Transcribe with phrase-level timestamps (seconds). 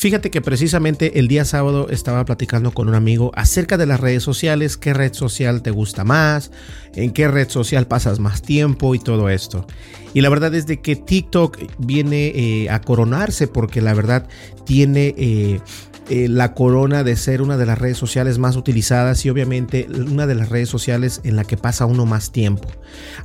[0.00, 4.22] Fíjate que precisamente el día sábado estaba platicando con un amigo acerca de las redes
[4.22, 6.50] sociales, qué red social te gusta más,
[6.94, 9.66] en qué red social pasas más tiempo y todo esto.
[10.14, 14.26] Y la verdad es de que TikTok viene eh, a coronarse porque la verdad
[14.64, 15.60] tiene eh,
[16.10, 20.26] eh, la corona de ser una de las redes sociales más utilizadas y obviamente una
[20.26, 22.68] de las redes sociales en la que pasa uno más tiempo.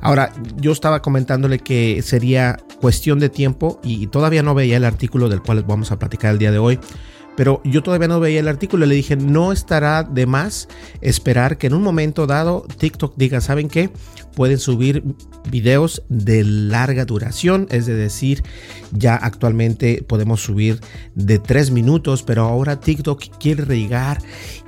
[0.00, 5.28] Ahora, yo estaba comentándole que sería cuestión de tiempo y todavía no veía el artículo
[5.28, 6.78] del cual vamos a platicar el día de hoy
[7.36, 10.68] pero yo todavía no veía el artículo le dije, no estará de más
[11.02, 13.90] esperar que en un momento dado TikTok diga, ¿saben qué?
[14.36, 15.02] Pueden subir
[15.50, 18.42] videos de larga duración, es decir,
[18.92, 20.80] ya actualmente podemos subir
[21.14, 24.18] de 3 minutos, pero ahora TikTok quiere llegar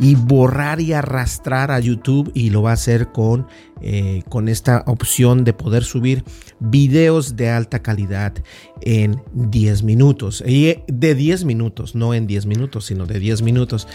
[0.00, 3.46] y borrar y arrastrar a YouTube y lo va a hacer con
[3.80, 6.24] eh, con esta opción de poder subir
[6.58, 8.34] videos de alta calidad
[8.80, 10.42] en 10 minutos.
[10.44, 13.86] Y de 10 minutos, no en 10 minutos, sino de 10 minutos.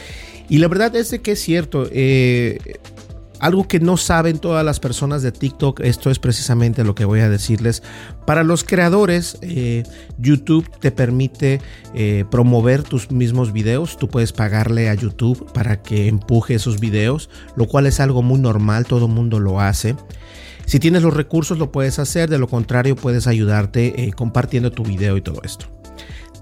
[0.47, 1.87] Y la verdad es que es cierto.
[1.91, 2.59] Eh,
[3.39, 7.19] algo que no saben todas las personas de TikTok, esto es precisamente lo que voy
[7.19, 7.83] a decirles.
[8.25, 9.83] Para los creadores, eh,
[10.17, 11.61] YouTube te permite
[11.93, 13.97] eh, promover tus mismos videos.
[13.97, 18.39] Tú puedes pagarle a YouTube para que empuje esos videos, lo cual es algo muy
[18.39, 19.95] normal, todo mundo lo hace.
[20.65, 24.83] Si tienes los recursos lo puedes hacer, de lo contrario puedes ayudarte eh, compartiendo tu
[24.83, 25.67] video y todo esto.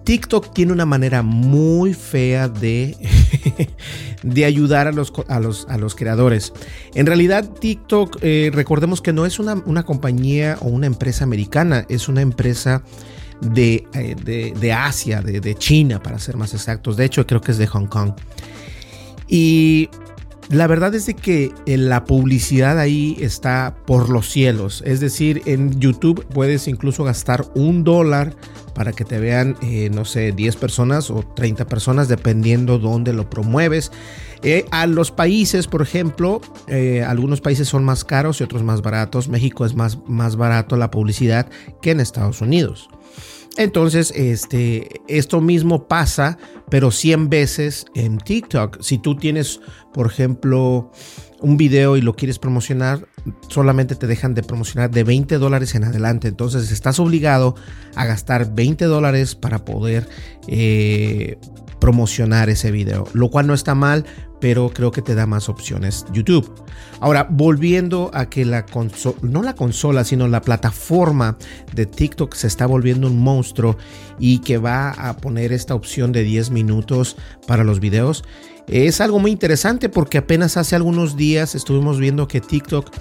[0.03, 2.97] TikTok tiene una manera muy fea de,
[4.23, 6.53] de ayudar a los, a, los, a los, creadores.
[6.95, 11.85] En realidad, TikTok, eh, recordemos que no es una, una, compañía o una empresa americana,
[11.89, 12.83] es una empresa
[13.41, 16.97] de, eh, de, Asia, de, de, China, para ser más exactos.
[16.97, 18.13] De hecho, creo que es de Hong Kong.
[19.27, 19.89] Y
[20.51, 24.83] la verdad es de que eh, la publicidad ahí está por los cielos.
[24.85, 28.35] Es decir, en YouTube puedes incluso gastar un dólar
[28.73, 33.29] para que te vean, eh, no sé, 10 personas o 30 personas, dependiendo dónde lo
[33.29, 33.91] promueves.
[34.43, 36.41] Eh, a los países, por ejemplo,
[37.05, 39.27] algunos países son más caros y otros más baratos.
[39.27, 41.47] México es más, más barato la publicidad
[41.81, 42.89] que en Estados Unidos.
[43.57, 46.37] Entonces, este, esto mismo pasa,
[46.69, 48.81] pero 100 veces en TikTok.
[48.81, 49.59] Si tú tienes,
[49.93, 50.91] por ejemplo,
[51.41, 53.07] un video y lo quieres promocionar,
[53.49, 56.29] solamente te dejan de promocionar de 20 dólares en adelante.
[56.29, 57.55] Entonces, estás obligado
[57.95, 60.07] a gastar 20 dólares para poder
[60.47, 61.37] eh,
[61.79, 64.05] promocionar ese video, lo cual no está mal,
[64.41, 66.51] pero creo que te da más opciones YouTube.
[66.99, 71.37] Ahora, volviendo a que la consola, no la consola, sino la plataforma
[71.73, 73.77] de TikTok se está volviendo un monstruo
[74.19, 77.15] y que va a poner esta opción de 10 minutos
[77.47, 78.23] para los videos,
[78.67, 82.91] es algo muy interesante porque apenas hace algunos días estuvimos viendo que TikTok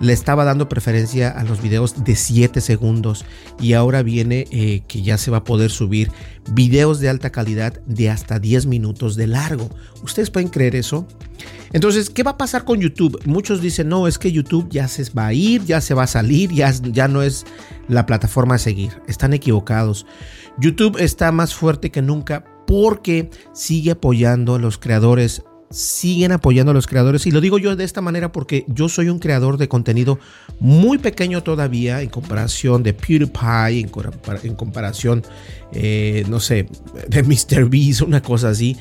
[0.00, 3.24] le estaba dando preferencia a los videos de 7 segundos
[3.60, 6.10] y ahora viene eh, que ya se va a poder subir
[6.52, 9.70] videos de alta calidad de hasta 10 minutos de largo.
[10.02, 11.06] ¿Ustedes pueden creer eso?
[11.72, 13.20] Entonces, ¿qué va a pasar con YouTube?
[13.24, 16.08] Muchos dicen, no, es que YouTube ya se va a ir, ya se va a
[16.08, 17.44] salir, ya, ya no es
[17.88, 18.92] la plataforma a seguir.
[19.08, 20.06] Están equivocados.
[20.58, 26.74] YouTube está más fuerte que nunca porque sigue apoyando a los creadores siguen apoyando a
[26.74, 27.26] los creadores.
[27.26, 30.18] Y lo digo yo de esta manera porque yo soy un creador de contenido
[30.60, 33.80] muy pequeño todavía en comparación de PewDiePie,
[34.42, 35.22] en, comparación,
[35.72, 36.68] eh, no sé,
[37.08, 37.22] de
[37.62, 38.76] MrBeast, una cosa así.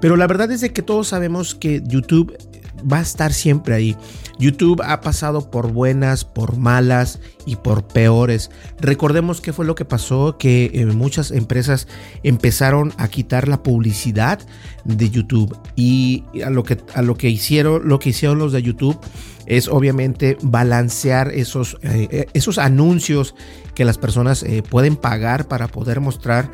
[0.00, 2.36] Pero la verdad es de que todos sabemos que YouTube
[2.80, 3.96] va a estar siempre ahí.
[4.38, 8.50] YouTube ha pasado por buenas, por malas y por peores.
[8.80, 11.88] Recordemos qué fue lo que pasó, que eh, muchas empresas
[12.22, 14.40] empezaron a quitar la publicidad
[14.84, 18.62] de YouTube y a lo que, a lo que hicieron, lo que hicieron los de
[18.62, 18.98] YouTube
[19.46, 23.34] es obviamente balancear esos, eh, eh, esos anuncios
[23.74, 26.50] que las personas pueden pagar para poder mostrar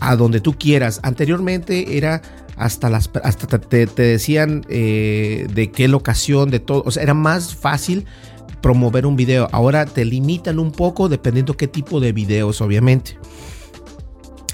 [0.00, 1.00] a donde tú quieras.
[1.02, 2.22] Anteriormente era
[2.56, 6.82] hasta las hasta te, decían eh, de qué locación, de todo.
[6.86, 8.04] O sea, era más fácil
[8.60, 9.48] promover un video.
[9.52, 13.18] Ahora te limitan un poco dependiendo qué tipo de videos, obviamente.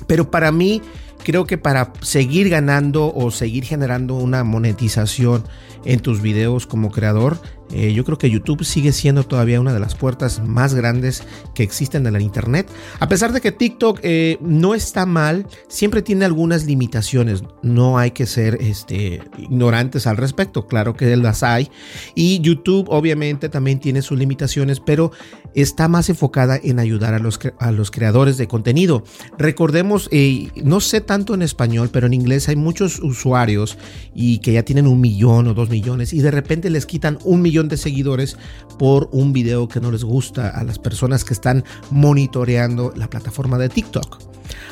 [0.07, 0.83] Pero para mí,
[1.23, 5.45] creo que para seguir ganando o seguir generando una monetización
[5.85, 7.41] en tus videos como creador,
[7.73, 11.23] eh, yo creo que YouTube sigue siendo todavía una de las puertas más grandes
[11.55, 12.69] que existen en la internet.
[12.99, 17.43] A pesar de que TikTok eh, no está mal, siempre tiene algunas limitaciones.
[17.63, 20.67] No hay que ser este, ignorantes al respecto.
[20.67, 21.71] Claro que las hay.
[22.15, 25.13] Y YouTube obviamente también tiene sus limitaciones, pero
[25.55, 29.03] está más enfocada en ayudar a los, a los creadores de contenido.
[29.39, 33.79] Recordemos, eh, no sé tanto en español, pero en inglés hay muchos usuarios
[34.15, 37.43] y que ya tienen un millón o dos millones y de repente les quitan un
[37.43, 38.37] millón de seguidores
[38.79, 43.59] por un video que no les gusta a las personas que están monitoreando la plataforma
[43.59, 44.19] de TikTok.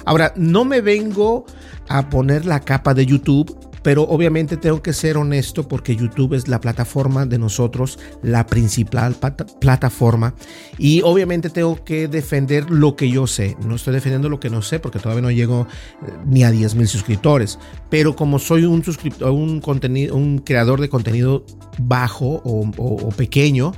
[0.05, 1.45] Ahora, no me vengo
[1.89, 6.49] a poner la capa de YouTube pero obviamente tengo que ser honesto porque YouTube es
[6.49, 9.17] la plataforma de nosotros, la principal
[9.61, 10.35] plataforma.
[10.79, 13.57] Y obviamente tengo que defender lo que yo sé.
[13.65, 15.67] No estoy defendiendo lo que no sé porque todavía no llego
[16.07, 17.59] eh, ni a 10 mil suscriptores.
[17.91, 18.83] Pero como soy un
[19.21, 21.45] un, contenido, un creador de contenido
[21.79, 23.73] bajo o pequeño,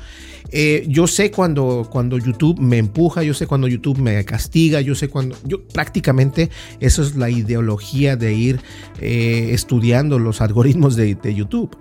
[0.52, 4.94] eh, yo sé cuando, cuando YouTube me empuja, yo sé cuando YouTube me castiga, yo
[4.94, 5.36] sé cuando...
[5.72, 6.50] Prácticamente
[6.80, 8.60] eso es la ideología de ir
[9.00, 11.76] eh, estudiando los algoritmos de YouTube.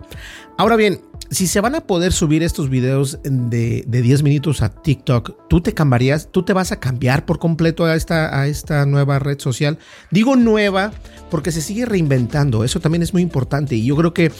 [0.57, 1.01] Ahora bien,
[1.31, 5.61] si se van a poder subir estos videos de, de, 10 minutos a TikTok, ¿tú
[5.61, 6.31] te cambiarías?
[6.31, 9.77] ¿Tú te vas a cambiar por completo a esta, a esta nueva red social?
[10.11, 10.91] Digo nueva
[11.29, 12.63] porque se sigue reinventando.
[12.63, 13.75] Eso también es muy importante.
[13.75, 14.31] Y yo creo que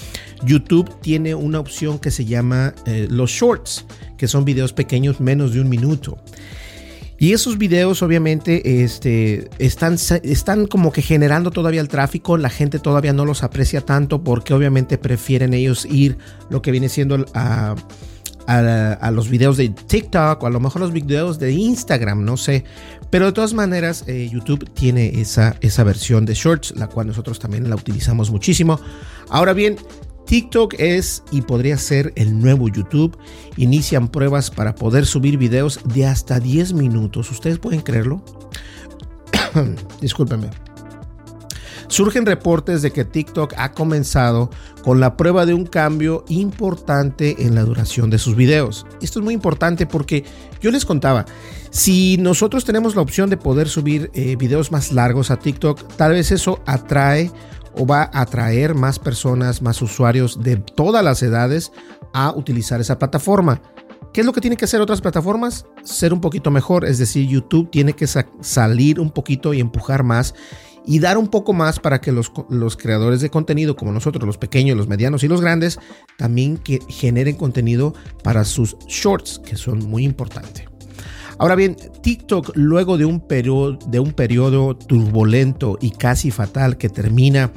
[0.43, 3.85] YouTube tiene una opción que se llama eh, los shorts,
[4.17, 6.17] que son videos pequeños menos de un minuto.
[7.19, 12.79] Y esos videos obviamente este, están, están como que generando todavía el tráfico, la gente
[12.79, 16.17] todavía no los aprecia tanto porque obviamente prefieren ellos ir
[16.49, 17.75] lo que viene siendo a,
[18.47, 22.63] a, los videos de TikTok o a lo mejor los videos de Instagram, no sé.
[23.09, 27.37] Pero de todas maneras eh, YouTube tiene esa, esa versión de Shorts, la cual nosotros
[27.39, 28.79] también la utilizamos muchísimo.
[29.29, 29.77] Ahora bien,
[30.29, 33.17] TikTok es y podría ser el nuevo YouTube.
[33.57, 37.31] Inician pruebas para poder subir videos de hasta 10 minutos.
[37.31, 38.21] ¿Ustedes pueden creerlo?
[40.01, 40.51] Discúlpenme.
[41.87, 44.51] Surgen reportes de que TikTok ha comenzado
[44.83, 48.85] con la prueba de un cambio importante en la duración de sus videos.
[49.01, 50.23] Esto es muy importante porque
[50.61, 51.25] yo les contaba,
[51.71, 56.11] si nosotros tenemos la opción de poder subir eh, videos más largos a TikTok, tal
[56.11, 57.31] vez eso atrae
[57.73, 61.71] o va a atraer más personas, más usuarios de todas las edades
[62.13, 63.61] a utilizar esa plataforma.
[64.13, 65.65] ¿Qué es lo que tienen que hacer otras plataformas?
[65.83, 70.33] Ser un poquito mejor, es decir, YouTube tiene que salir un poquito y empujar más
[70.85, 74.37] y dar un poco más para que los, los, creadores de contenido como nosotros, los
[74.37, 75.77] pequeños, los medianos y los grandes,
[76.17, 77.93] también que generen contenido
[78.23, 80.68] para sus shorts, que son muy importantes.
[81.39, 87.51] Ahora bien, TikTok, luego de un, periodo, turbulento y casi fatal que termina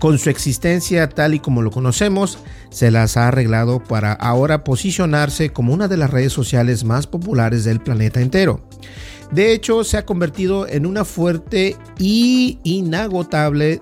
[0.00, 2.38] con su existencia tal y como lo conocemos,
[2.70, 7.62] se las ha arreglado para ahora posicionarse como una de las redes sociales más populares
[7.62, 8.62] del planeta entero.
[9.30, 13.80] De hecho, se ha convertido en una fuerte y inagotable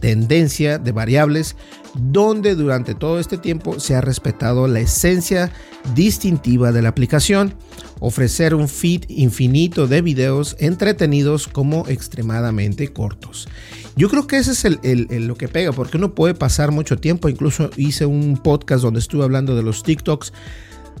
[0.00, 1.54] tendencia de variables
[1.94, 5.52] donde durante todo este tiempo se ha respetado la esencia
[5.94, 7.54] distintiva de la aplicación,
[8.00, 13.48] ofrecer un feed infinito de videos entretenidos como extremadamente cortos.
[13.96, 17.70] Yo creo que ese es lo que pega, porque uno puede pasar mucho tiempo, incluso
[17.76, 20.32] hice un podcast donde estuve hablando de los TikToks,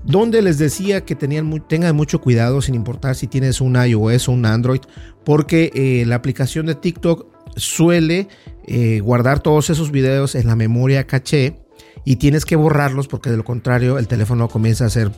[0.04, 4.32] donde les decía que tenían tengan mucho cuidado sin importar si tienes un iOS o
[4.32, 4.80] un Android,
[5.24, 7.26] porque eh, la aplicación de TikTok
[7.60, 8.28] suele
[8.66, 11.59] eh, guardar todos esos videos en la memoria caché
[12.04, 15.12] y tienes que borrarlos porque de lo contrario el teléfono comienza a hacer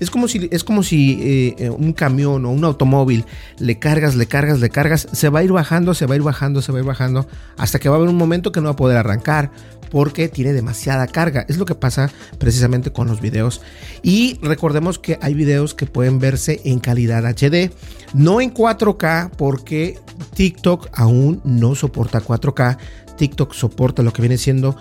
[0.00, 3.24] es como si es como si eh, eh, un camión o un automóvil
[3.58, 6.22] le cargas le cargas le cargas se va a ir bajando se va a ir
[6.22, 8.66] bajando se va a ir bajando hasta que va a haber un momento que no
[8.66, 9.50] va a poder arrancar
[9.90, 11.46] porque tiene demasiada carga.
[11.48, 13.62] Es lo que pasa precisamente con los videos.
[14.02, 17.70] Y recordemos que hay videos que pueden verse en calidad HD
[18.14, 19.98] no en 4K porque
[20.34, 22.78] TikTok aún no soporta 4K
[23.18, 24.76] TikTok soporta lo que viene siendo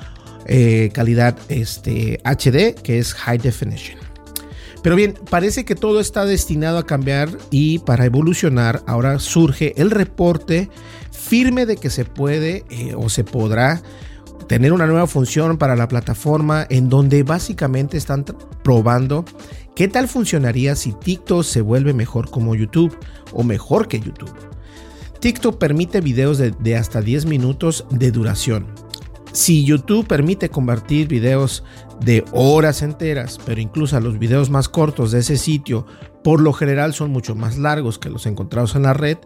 [0.46, 4.00] eh, calidad este, HD, que es High Definition.
[4.82, 9.92] Pero bien, parece que todo está destinado a cambiar y para evolucionar ahora surge el
[9.92, 10.70] reporte
[11.12, 13.82] firme de que se puede eh, o se podrá
[14.48, 18.24] tener una nueva función para la plataforma en donde básicamente están
[18.64, 19.26] probando
[19.76, 22.98] qué tal funcionaría si TikTok se vuelve mejor como YouTube
[23.34, 24.32] o mejor que YouTube.
[25.20, 28.68] TikTok permite videos de, hasta 10 minutos de duración.
[29.34, 31.64] Si YouTube permite convertir videos
[32.02, 35.86] de horas enteras, pero incluso los videos más cortos de ese sitio
[36.24, 39.18] por lo general son mucho más largos que los encontrados en la red,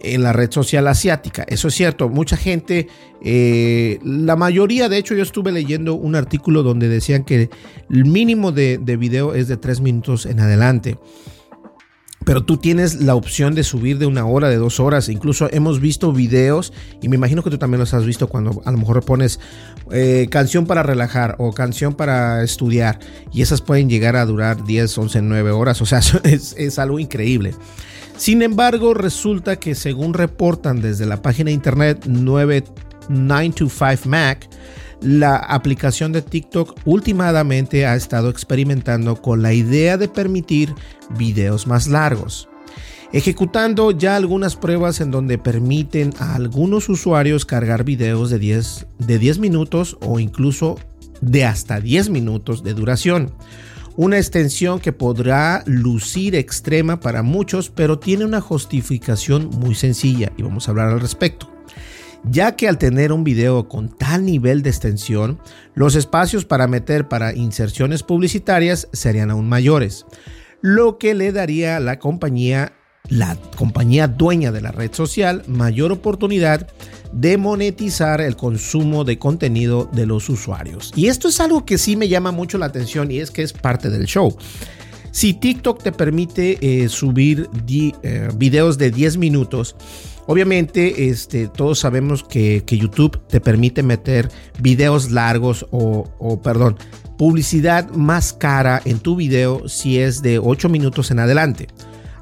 [0.00, 1.44] en la red social asiática.
[1.46, 2.88] Eso es cierto, mucha gente,
[3.22, 7.48] eh, la mayoría, de hecho yo estuve leyendo un artículo donde decían que
[7.88, 10.98] el mínimo de, de video es de 3 minutos en adelante
[12.24, 15.08] pero tú tienes la opción de subir de una hora, de dos horas.
[15.08, 18.70] Incluso hemos visto videos, y me imagino que tú también los has visto cuando a
[18.70, 19.40] lo mejor pones
[19.90, 22.98] eh, canción para relajar o canción para estudiar,
[23.32, 25.80] y esas pueden llegar a durar 10, 11, 9 horas.
[25.82, 27.54] O sea, es, es algo increíble.
[28.16, 32.06] Sin embargo, resulta que según reportan desde la página de internet
[33.08, 34.48] 9925 Mac,
[35.02, 40.74] la aplicación de TikTok últimamente ha estado experimentando con la idea de permitir
[41.18, 42.48] videos más largos,
[43.12, 49.18] ejecutando ya algunas pruebas en donde permiten a algunos usuarios cargar videos de 10, de
[49.18, 50.78] 10 minutos o incluso
[51.20, 53.32] de hasta 10 minutos de duración.
[53.96, 60.42] Una extensión que podrá lucir extrema para muchos, pero tiene una justificación muy sencilla y
[60.42, 61.52] vamos a hablar al respecto
[62.24, 65.38] ya que al tener un video con tal nivel de extensión,
[65.74, 70.06] los espacios para meter para inserciones publicitarias serían aún mayores,
[70.60, 72.72] lo que le daría a la compañía,
[73.08, 76.68] la compañía dueña de la red social, mayor oportunidad
[77.12, 80.92] de monetizar el consumo de contenido de los usuarios.
[80.96, 83.52] Y esto es algo que sí me llama mucho la atención y es que es
[83.52, 84.36] parte del show.
[85.10, 89.76] Si TikTok te permite eh, subir eh, videos de 10 minutos,
[90.26, 94.28] Obviamente, este, todos sabemos que, YouTube te permite meter
[94.60, 96.76] videos largos o, perdón,
[97.18, 101.68] publicidad más cara en tu video si es de 8 minutos en adelante.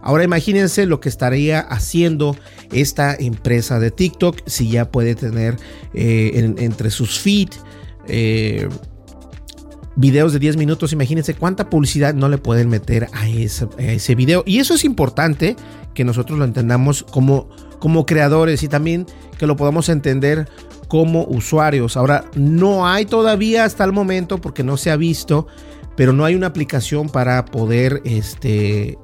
[0.02, 2.35] Ahora imagínense lo que estaría haciendo
[2.73, 5.59] esta empresa de TikTok si ya puede tener
[5.92, 7.61] eh, entre sus feeds
[8.09, 8.66] eh,
[9.97, 10.95] videos de 10 minutos.
[10.95, 14.42] Imagínense cuánta publicidad no le pueden meter a a ese video.
[14.47, 15.54] Y eso es importante
[15.95, 19.06] que nosotros lo entendamos como como creadores y también
[19.38, 20.49] que lo podamos entender
[20.87, 21.96] como usuarios.
[21.96, 25.46] Ahora, no hay todavía hasta el momento porque no se ha visto,
[25.96, 28.99] pero no hay una aplicación para poder este,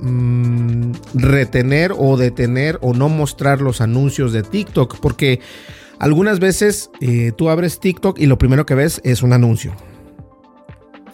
[0.00, 5.40] mm, retener o detener o no mostrar los anuncios de TikTok porque
[5.98, 9.74] algunas veces eh, tú abres TikTok y lo primero que ves es un anuncio.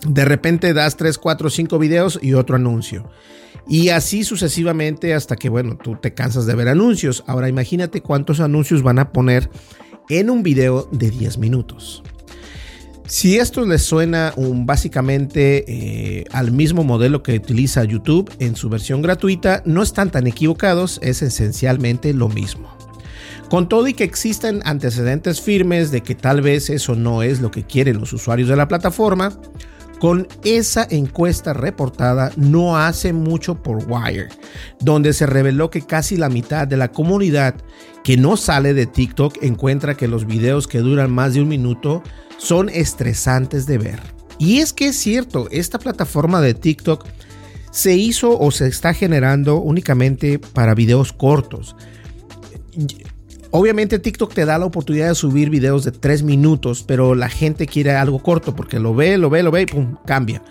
[0.07, 3.09] De repente das 3, 4, 5 videos y otro anuncio.
[3.69, 7.25] Y así sucesivamente hasta que, bueno, tú te cansas de ver anuncios.
[7.27, 9.49] Ahora imagínate cuántos anuncios van a poner
[10.09, 12.03] en un video de 10 minutos.
[13.07, 18.69] Si esto les suena un, básicamente eh, al mismo modelo que utiliza YouTube en su
[18.69, 22.75] versión gratuita, no están tan equivocados, es esencialmente lo mismo.
[23.51, 27.51] Con todo y que existen antecedentes firmes de que tal vez eso no es lo
[27.51, 29.39] que quieren los usuarios de la plataforma,
[30.03, 34.31] con esa encuesta reportada no hace mucho por Wire,
[34.81, 37.55] donde se reveló que casi la mitad de la comunidad
[38.03, 42.03] que no sale de TikTok encuentra que los videos que duran más de un minuto
[42.37, 44.01] son estresantes de ver.
[44.41, 47.07] Y es que es cierto, esta plataforma de TikTok
[47.71, 51.77] se hizo o se está generando únicamente para videos cortos.
[53.55, 57.67] Obviamente TikTok te da la oportunidad de subir videos de 3 minutos, pero la gente
[57.67, 60.43] quiere algo corto porque lo ve, lo ve, lo ve y pum, cambia.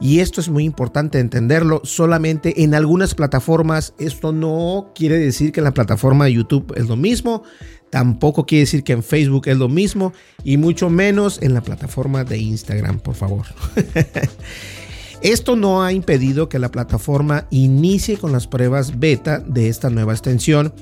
[0.00, 1.80] Y esto es muy importante entenderlo.
[1.84, 6.88] Solamente en algunas plataformas, esto no quiere decir que en la plataforma de YouTube es
[6.88, 7.44] lo mismo,
[7.90, 10.12] tampoco quiere decir que en Facebook es lo mismo,
[10.42, 13.46] y mucho menos en la plataforma de Instagram, por favor.
[15.22, 20.12] Esto no ha impedido que la plataforma inicie con las pruebas beta de esta nueva
[20.12, 20.72] extensión,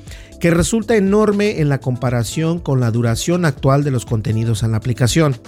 [0.41, 4.77] que resulta enorme en la comparación con la duración actual de los contenidos en la
[4.77, 5.41] aplicación.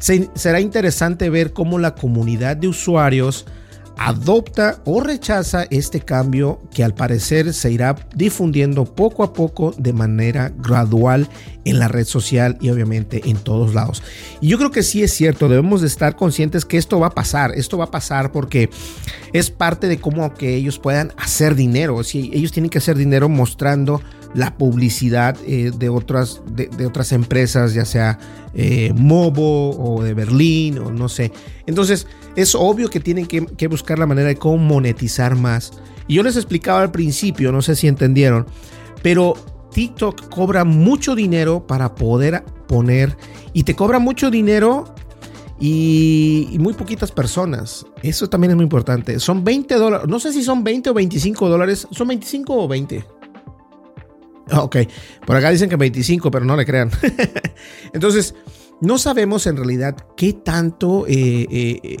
[0.00, 3.46] será interesante ver cómo la comunidad de usuarios
[3.96, 9.92] adopta o rechaza este cambio que al parecer se irá difundiendo poco a poco de
[9.92, 11.28] manera gradual
[11.64, 14.02] en la red social y obviamente en todos lados.
[14.40, 17.14] Y yo creo que sí es cierto, debemos de estar conscientes que esto va a
[17.14, 18.70] pasar, esto va a pasar porque
[19.32, 23.28] es parte de cómo que ellos puedan hacer dinero, si ellos tienen que hacer dinero
[23.28, 24.00] mostrando
[24.36, 28.18] la publicidad eh, de, otras, de, otras empresas, ya sea
[28.54, 31.32] eh, Mobo o de Berlín o no sé.
[31.66, 35.72] Entonces es obvio que tienen que, que buscar la manera de cómo monetizar más.
[36.06, 38.46] Y yo les explicaba al principio, no sé si entendieron,
[39.02, 39.34] pero
[39.72, 43.16] TikTok cobra mucho dinero para poder poner
[43.54, 44.94] y te cobra mucho dinero
[45.58, 47.86] y, muy poquitas personas.
[48.02, 49.18] Eso también es muy importante.
[49.18, 50.08] Son 20 dólares.
[50.08, 51.88] No sé si son 20 o 25 dólares.
[51.90, 53.15] ¿Son 25 o 20?
[54.50, 54.76] Ah, ok,
[55.26, 56.90] por acá dicen que 25, pero no le crean.
[57.92, 58.34] Entonces,
[58.80, 61.96] no sabemos en realidad qué tanto eh, eh,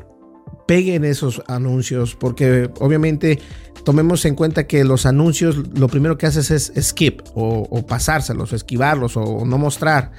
[0.66, 3.40] peguen esos anuncios, porque obviamente
[3.84, 8.52] tomemos en cuenta que los anuncios lo primero que haces es skip o, o pasárselos,
[8.52, 10.12] o esquivarlos o no mostrar.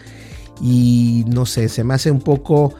[0.61, 2.73] Y no sé, se me hace un poco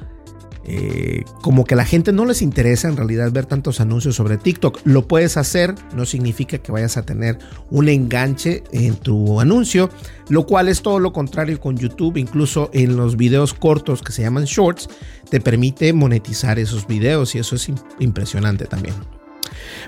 [0.69, 4.38] eh, como que a la gente no les interesa en realidad ver tantos anuncios sobre
[4.38, 4.81] TikTok.
[4.83, 7.39] Lo puedes hacer, no significa que vayas a tener
[7.71, 9.89] un enganche en tu anuncio,
[10.27, 12.17] lo cual es todo lo contrario con YouTube.
[12.17, 14.89] Incluso en los videos cortos que se llaman shorts,
[15.29, 18.95] te permite monetizar esos videos y eso es impresionante también.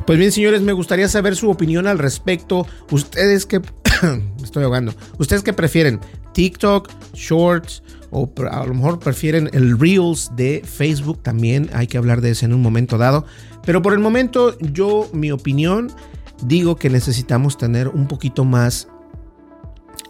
[0.05, 2.65] Pues bien, señores, me gustaría saber su opinión al respecto.
[2.89, 3.62] Ustedes que...
[4.43, 4.93] estoy ahogando.
[5.17, 6.00] ¿Ustedes qué prefieren?
[6.39, 12.22] TikTok, Shorts o a lo mejor prefieren el Reels de Facebook, también hay que hablar
[12.22, 13.25] de eso en un momento dado.
[13.65, 15.91] Pero por el momento yo, mi opinión,
[16.41, 18.88] digo que necesitamos tener un poquito más,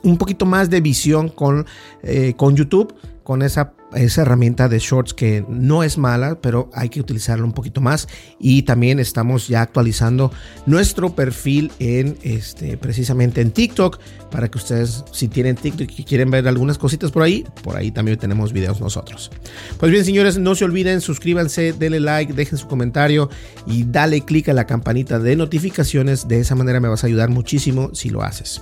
[0.04, 1.66] un poquito más de visión con,
[2.04, 2.94] eh, con YouTube,
[3.30, 7.54] con esa esa herramienta de shorts que no es mala, pero hay que utilizarla un
[7.54, 8.08] poquito más.
[8.40, 10.32] Y también estamos ya actualizando
[10.66, 14.00] nuestro perfil en este, precisamente en TikTok,
[14.32, 17.92] para que ustedes, si tienen TikTok y quieren ver algunas cositas por ahí, por ahí
[17.92, 19.32] también tenemos videos nosotros.
[19.80, 23.30] Pues bien, señores, no se olviden, suscríbanse, denle like, dejen su comentario
[23.66, 26.28] y dale click a la campanita de notificaciones.
[26.28, 28.62] De esa manera me vas a ayudar muchísimo si lo haces.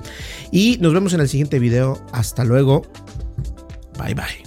[0.51, 2.01] Y nos vemos en el siguiente video.
[2.11, 2.83] Hasta luego.
[3.97, 4.46] Bye bye.